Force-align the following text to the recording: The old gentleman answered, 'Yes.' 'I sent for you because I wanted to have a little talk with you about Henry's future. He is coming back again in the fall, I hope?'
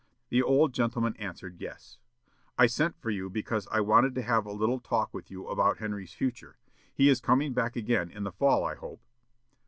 The 0.29 0.41
old 0.41 0.73
gentleman 0.73 1.15
answered, 1.17 1.61
'Yes.' 1.61 1.99
'I 2.57 2.65
sent 2.65 2.97
for 2.99 3.11
you 3.11 3.29
because 3.29 3.67
I 3.69 3.81
wanted 3.81 4.15
to 4.15 4.23
have 4.23 4.47
a 4.47 4.51
little 4.51 4.79
talk 4.79 5.13
with 5.13 5.29
you 5.29 5.47
about 5.47 5.77
Henry's 5.77 6.11
future. 6.13 6.57
He 6.91 7.07
is 7.07 7.21
coming 7.21 7.53
back 7.53 7.75
again 7.75 8.09
in 8.09 8.23
the 8.23 8.31
fall, 8.31 8.63
I 8.65 8.73
hope?' 8.73 9.03